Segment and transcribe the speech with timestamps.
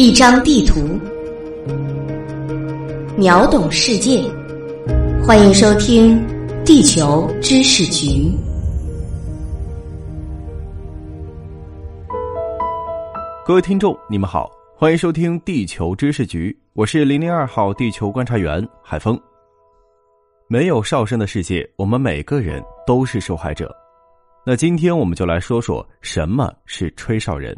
[0.00, 0.96] 一张地图，
[3.16, 4.22] 秒懂世界。
[5.26, 6.16] 欢迎收听
[6.64, 8.30] 《地球知识局》。
[13.44, 19.20] 各位听众，你们好，欢迎收听《地球知识局》，我是零零二号地球观察员海峰。
[20.46, 23.74] 没有哨声的世界，我们每个人都是受害者。
[24.46, 27.52] 那今天我们就来说说什么是吹哨人。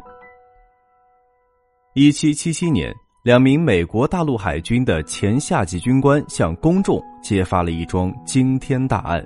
[1.93, 9.21] 一七七七年，两名美国大陆海军的前下级军官向公众揭发了一桩惊天大案：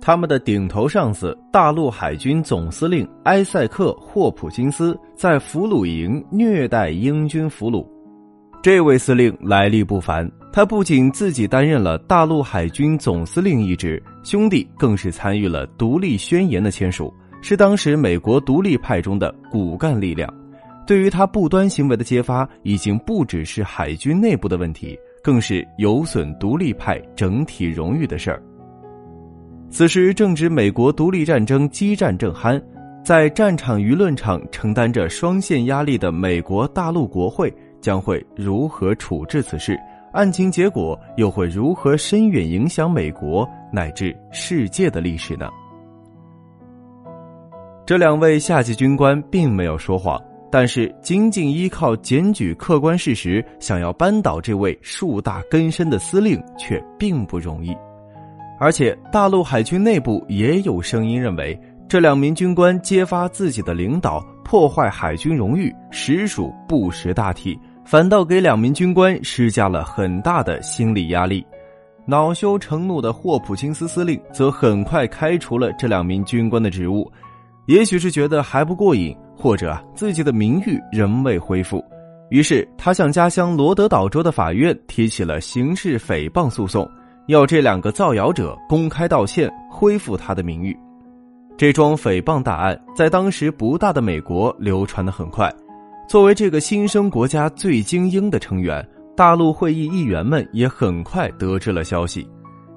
[0.00, 7.86] 他们的顶头上司大陆海军总司令埃塞克·霍普金斯在俘虏营虐待英军俘虏。
[8.60, 10.28] 这位司令来历不凡。
[10.52, 20.28] 他不仅自己担任了大陆海军总司令一职，兄弟更是参与了独立宣言的签署，是当时美国独立派中的骨干力量。
[20.90, 28.42] 对于他不端行为的揭发，已经不只是海军内部的问题，更是有损独立派整体荣誉的事儿。
[29.68, 32.60] 此时正值美国独立战争激战正酣，
[33.04, 39.78] 在战场舆论场承担着双线压力的美国大陆国会将会如何处置此事？
[40.12, 45.48] 案情结果又会如何深远影响美国乃至世界的历史呢？
[47.86, 50.20] 这两位下级军官并没有说谎，
[50.50, 57.76] 但是仅仅依靠检举客观事实，想要扳倒这位树大根深的司令却并不容易。
[58.58, 67.58] 而且，大陆海军内部也有声音认为，这两名军官揭发自己的领导，破坏海军荣誉，实属不识大体。
[67.86, 71.44] 反倒给两名军官施加了很大的心理压力，
[72.06, 77.10] 恼羞成怒的霍普金斯司令则很快开除了这两名军官的职务。
[77.66, 81.82] 也许是觉得还不过瘾，或者自己的名誉仍未恢复，
[82.28, 86.86] 于是他向家乡罗德岛州的法院提起了刑事诽谤诉讼，
[87.26, 90.76] 要这两个造谣者公开道歉，恢复他的名誉。
[91.56, 95.50] 这桩诽谤大案在当时不大的美国流传的很快。
[96.06, 98.86] 作为这个新生国家最精英的成员，
[99.16, 102.28] 大陆会议议员们也很快得知了消息。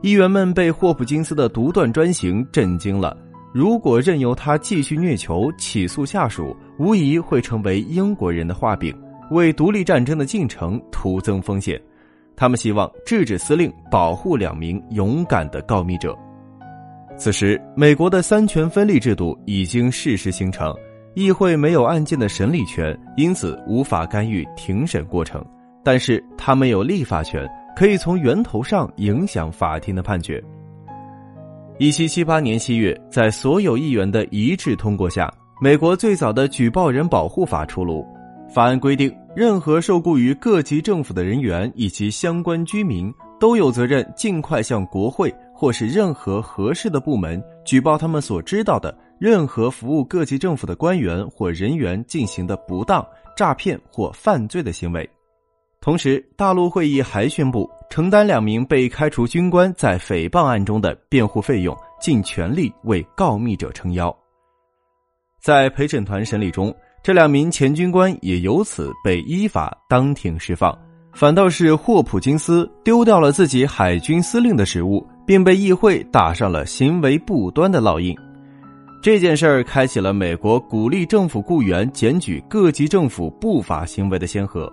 [0.01, 3.17] 议员们被霍普金斯的独断专行震惊了。
[3.53, 8.91] 如果任由他继续虐囚、起诉下属，无疑会成为英国人的画饼，
[9.29, 11.79] 为独立战争的进程徒增风险。
[12.35, 16.17] 他们希望制止司令保护两名勇敢的告密者。
[17.15, 20.73] 此时，美国的三权分立制度已经事实形成。
[21.13, 25.45] 议会没有案件的审理权，因此无法干预庭审过程。
[25.83, 30.43] 但是他们有立法权，可以从源头上影响法庭的判决。
[31.79, 38.05] 一七七八年七月，在所有议员的一致通过下，美国最早的举报人保护法出炉。
[38.53, 48.95] 法案规定，任何受雇于各级政府的人员以及相关居民都有责任尽快向国会或是任何合适的部门举报他们所知道的。
[49.19, 53.05] 任何服务各级政府的官员或人员进行的不当、
[53.35, 55.09] 诈骗或犯罪的行为。
[55.81, 64.11] 同时，大陆会议还宣布承担两名被开除军官在诽谤案中的辩护费用，尽全力为告密者撑腰。
[65.39, 70.75] 在陪审团审理中，这两名前军官也由此被依法当庭释放。
[71.13, 78.17] 反倒是霍普金斯丢掉了自己海军司令的职务，并被议会打上了行为不端的烙印。
[79.03, 84.67] 这件事儿开启了美国鼓励政府雇员检举各级政府不法行为的先河。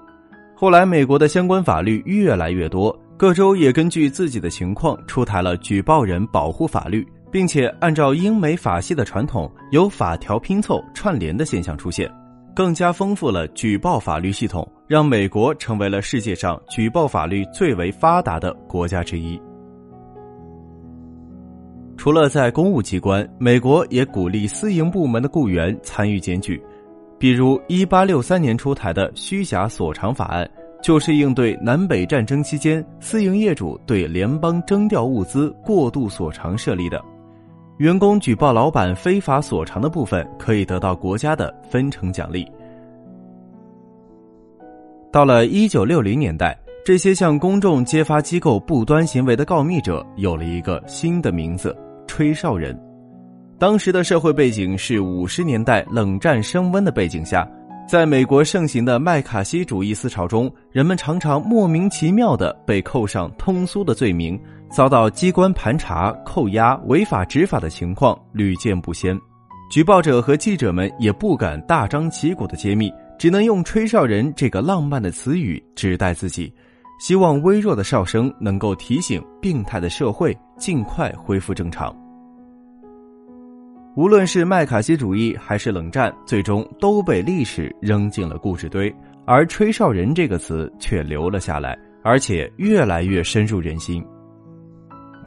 [0.57, 12.11] 后来，美国的相关法律越来越多，各州也根据自己的情况出台了举报人保护法律，并且按照英美法系的传统，有法条拼凑串联的现象出现，
[12.57, 19.39] 更加丰富了举报法律系统，让美国成为了世界上举报法律最为发达的国家之一。
[21.99, 26.59] 除了在公务机关，美国也鼓励私营部门的雇员参与检举，
[27.19, 30.51] 比如一八六三年出台的虚假索偿法案，
[30.83, 37.01] 就是应对南北战争期间私营业主对联邦征调物资过度索偿设立的。
[37.79, 42.47] 员工举报老板非法索偿的部分，可以得到国家的分成奖励。
[45.11, 51.77] 到了一九六零年代，这些向公众揭发机构不端行为的告密者有了一个新的名字。
[52.07, 52.79] 吹哨人，
[53.59, 57.49] 当时的社会背景是五十年代冷战升温的背景下，
[57.91, 64.41] 在美国盛行的麦卡锡主义思潮中，人们常常莫名其妙的被扣上通俗的罪名，
[64.71, 69.19] 遭到机关盘查、扣押、违法执法的情况屡见不鲜。
[69.73, 76.55] 举报者和记者们也不敢大张旗鼓的揭秘，只能用“吹哨人”这个浪漫的词语指代自己，
[77.01, 81.93] 希望微弱的哨声能够提醒病态的社会尽快恢复正常。
[83.97, 88.95] 无论是麦卡锡主义还是冷战，最终都被历史扔进了故事堆，
[89.27, 94.03] 而“吹哨人”这个词却留了下来，而且越来越深入人心。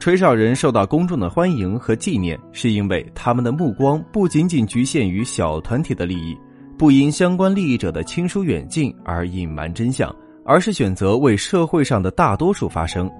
[0.00, 6.36] 吹哨人受到公众的欢迎和纪念，是因为他们的目光不仅仅局限于小团体的利益，
[6.78, 13.10] 不因相关利益者的亲疏远近而隐瞒真相，而是选择为社会上的大多数发声。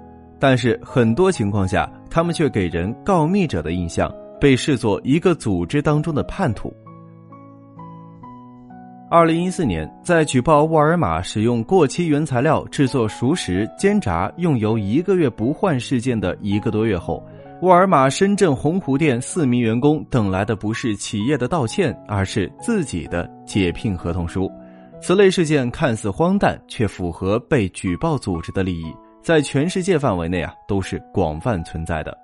[0.40, 4.12] 但是很多情况下，他们却给人告密者的印象，
[4.44, 6.70] 被视作一个组织当中的叛徒。
[9.10, 17.26] 二零一四年，在举报沃尔玛使用过期原材料制作熟食、煎炸用油一个月不换事件的一个多月后，
[17.62, 24.52] 沃尔玛深圳洪湖店四名员工等来的不是企业的道歉，而是自己的解聘合同书。
[25.00, 32.23] 此类事件看似荒诞，却符合被举报组织的利益，在全世界范围内啊都是广泛存在的。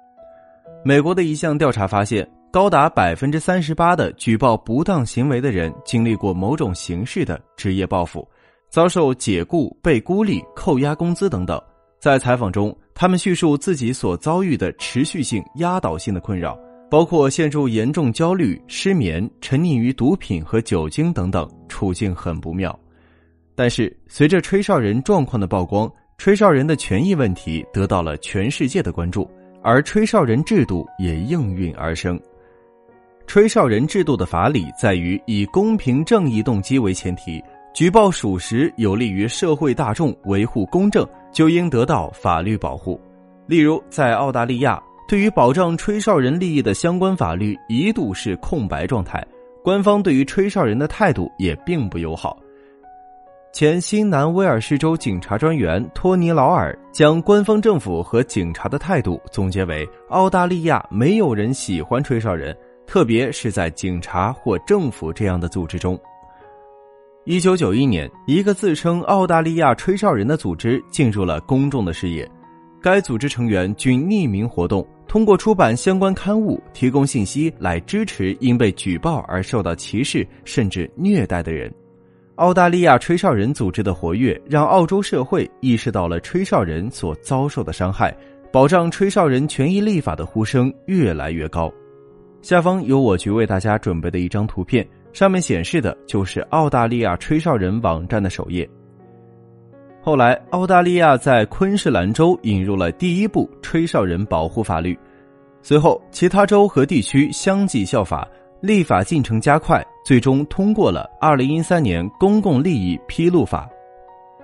[0.84, 2.28] 美国的一项调查发现。
[2.52, 8.28] 高达百分之三十八的举报不当行为的人经历过某种形式的职业报复，
[8.68, 11.62] 遭受解雇、被孤立、扣押工资等等。
[12.00, 16.58] 在采访中，他们叙述自己所遭遇的持续性、压倒性的困扰，
[16.90, 22.76] 包括陷入严重焦虑、失眠、沉溺于毒品和酒精等等，处境很不妙。
[23.54, 25.88] 但是，随着吹哨人状况的曝光，
[26.18, 29.30] 吹哨人的权益问题得到了全世界的关注，
[29.62, 32.18] 而吹哨人制度也应运而生。
[33.26, 37.40] 吹哨人制度的法理在于以公平正义动机为前提，
[37.72, 43.00] 举报属实，有利于社会大众维护公正，就应得到法律保护。
[43.46, 49.24] 例如，在澳大利亚，对于保障吹哨人利益的相关法律一度是空白状态，
[49.62, 52.39] 官方对于吹哨人的态度也并不友好。
[53.52, 62.56] 前新南威尔士州警察专员托尼·劳尔将官方政府和警察的态度总结为：澳大利亚没有人喜欢吹哨人。
[62.86, 65.96] 特别是在警察或政府这样的组织中。
[67.24, 72.28] 一九九一年，一个自称澳大利亚吹哨人的组织进入了公众的视野。
[72.82, 81.72] 该组织成员均匿名活动，通过出版相关刊物提供信息来支持因被举报而受到歧视甚至虐待的人。
[82.40, 88.16] 澳大利亚吹哨人组织的活跃，让澳洲社会意识到了吹哨人所遭受的伤害，
[88.50, 91.70] 保障吹哨人权益立法的呼声越来越高。
[92.40, 98.66] 下方有我局为大家准备的一张图片，上面显示的就是澳大利亚吹哨人网站的首页。
[100.00, 104.98] 后来，澳大利亚在昆士兰州引入了第一部吹哨人保护法律，
[105.60, 108.26] 随后其他州和地区相继效法，
[108.62, 113.68] 立法进程加快，最终通过了二零一三年公共利益披露法。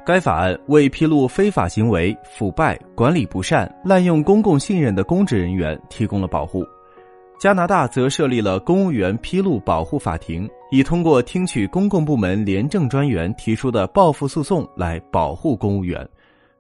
[0.05, 6.65] 该法案为披露非法行为、腐败、管理不善、滥用公共信任的公职人员提供了保护。
[7.39, 16.09] 加拿大则设立了公务员披露保护法庭，以通过听取公共部门廉政专员提出的报复诉讼来保护公务员。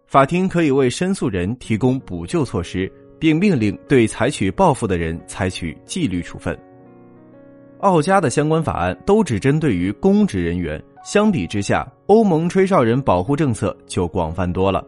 [0.06, 6.56] 法庭可以为申诉人提供补救措施，并命令对采取报复的人采取纪律处分。
[7.87, 14.85] 澳加的相关法案都只针对于公职人员，相比之下，欧盟吹哨人保护政策就广泛多了。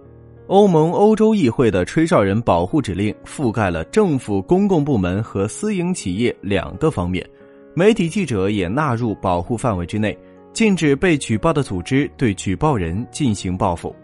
[0.49, 7.25] 欧盟欧洲议会的吹哨人保护指令覆盖了政府公共部门和私营企业两个方面，
[7.73, 10.19] 媒体记者也纳入保护范围之内，
[10.53, 13.95] 禁止被举报的组织对举报人进行报复。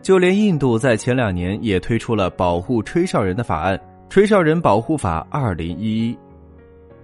[0.00, 3.76] 就连印度在前两年也推出了保护吹哨人的法案
[4.08, 6.14] 《吹哨人保护法二零一一》，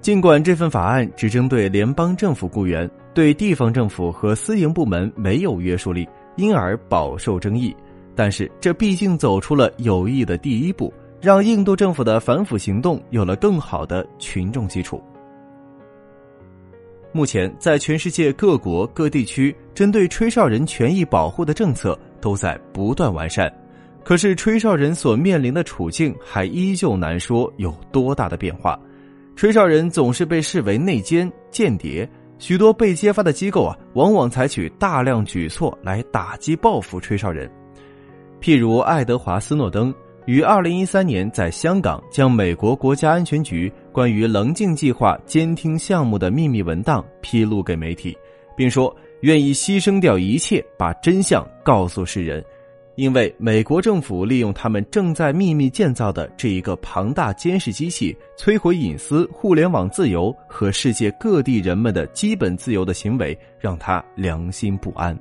[0.04, 6.06] 尽管这份法案只针对联邦政府雇员，对地方政府和私营部门没有约束力，
[6.36, 7.74] 因而饱受争议。
[8.14, 10.92] 但是，这毕竟走出了有益的第一步，
[11.22, 15.02] 让印度政府的反腐行动有了更好的群众基础。
[17.10, 23.50] 目前，在全世界各国各地区，针对吹哨人权益保护的政策都在不断完善，
[24.04, 28.78] 可是吹哨人所面临的处境还依旧难说有多大的变化。
[29.36, 37.50] 吹哨人总是被视为内奸、间谍，许多被揭发的机构啊，往往采取大量举措来打击报复吹哨人。
[38.40, 39.92] 譬如爱德华·斯诺登
[40.26, 48.16] 于二零一三年在香港将美国国家安全局关于棱镜计划监听项目的秘密文档披露给媒体，
[48.56, 52.44] 并说愿意牺牲掉一切把真相告诉世人。
[52.96, 65.18] 因为美国政府利用他们正在秘密建造的这一个庞大监视机器，摧毁隐私、互联网自由和世界各地人们的基本自由的行为，让他良心不安。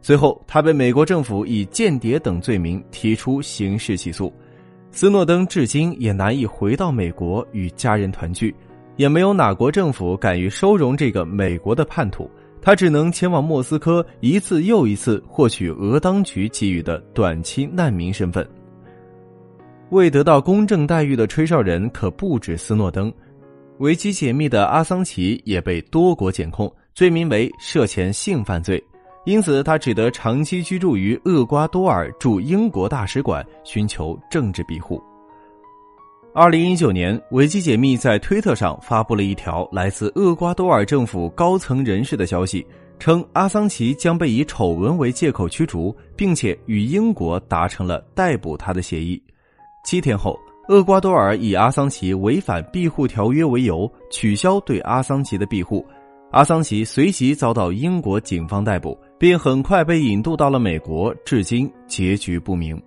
[0.00, 4.32] 随后，他被美国政府以间谍等罪名提出刑事起诉。
[4.90, 8.54] 斯诺登至今也难以回到美国与家人团聚，
[8.96, 12.28] 也没有哪国政府敢于收容这个美国的叛徒。
[12.62, 18.46] 他只能前往莫斯科，一次又一次获取俄当局给予的短期难民身份。
[19.90, 23.12] 未得到公正待遇的吹哨人可不止斯诺登，
[23.78, 28.82] 维基解密的阿桑奇也被多国检控，罪名为涉嫌性犯罪，
[29.24, 35.02] 因此他只得长期居住于厄瓜多尔驻英国大使馆，寻求政治庇护。
[36.32, 42.64] 二零一九年，维基解密在推特上发布了一条来自厄瓜多尔政府高层人士的消息，
[43.00, 49.20] 称阿桑奇将被以丑闻为借口驱逐，并且与英国达成了逮捕他的协议。
[49.84, 55.84] 七天后，厄瓜多尔以阿桑奇违反庇护条约为由，取消对阿桑奇的庇护。
[56.30, 62.80] 阿桑奇随即遭到英国警方逮捕，并很快被引渡到了美国，至今结局不明。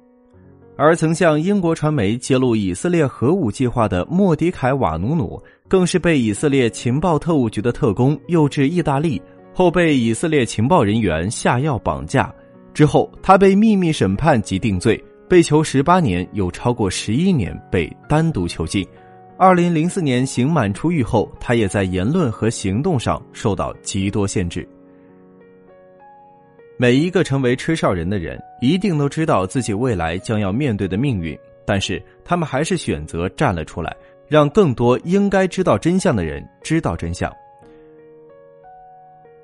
[0.76, 9.22] 而曾向英国传媒揭露以色列核武计划的莫迪凯·瓦努努，更是被以色列情报特务局的特工诱至意大利，
[9.54, 12.34] 后被以色列情报人员下药绑架。
[12.74, 18.84] 之后，他被秘密审判及定罪，被囚十八年，有超过十一年被单独囚禁。
[19.38, 24.68] 二零零四年刑满出狱后，他也在言论和行动上受到极多限制。
[26.84, 31.34] 每一个成为吹哨人的人，一定都知道自己未来将要面对的命运，
[31.66, 33.96] 但是他们还是选择站了出来，
[34.28, 37.32] 让更多应该知道真相的人知道真相。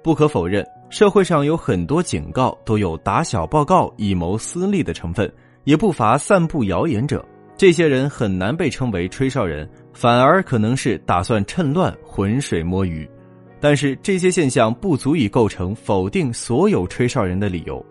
[0.03, 5.31] 不可否认，社会上有很多警告都有打小报告以谋私利的成分，
[5.63, 7.25] 也不乏散布谣言者。
[7.55, 13.10] 这些人很难被称为吹哨人，反而可能是打算趁乱浑水摸鱼。
[13.59, 17.83] 但是这些现象不足以构成否定所有吹哨人的理由。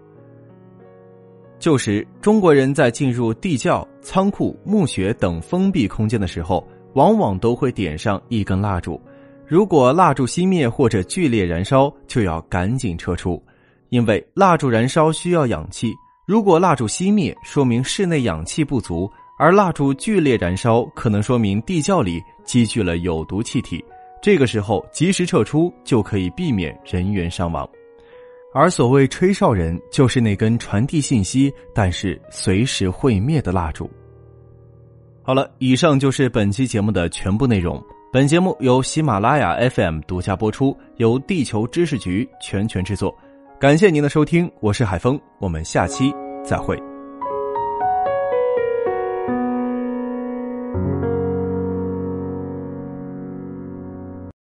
[1.58, 9.00] 旧时中国人在进入地窖、仓库、墓穴等封闭空间的时候，往往都会点上一根蜡烛。
[9.46, 13.42] 如果蜡烛熄灭或者剧烈燃烧，就要赶紧撤出，
[13.88, 15.92] 因为蜡烛燃烧需要氧气。
[16.26, 23.82] 如果蜡烛熄灭，说明室内氧气不足；而蜡烛剧烈燃烧，可能说明地窖里积聚了有毒气体。
[24.20, 27.68] 这个时候及时撤出，就可以避免人员伤亡。
[28.54, 33.88] 而所谓吹哨人，就是那根传递信息但是随时会灭的蜡烛。
[35.22, 37.82] 好了，以上就是本期节目的全部内容。
[38.10, 43.14] 本节目由喜马拉雅 FM 独家播出，由地球知识局全权制作。
[43.60, 46.10] 感谢您的收听，我是海峰，我们下期
[46.42, 46.97] 再会。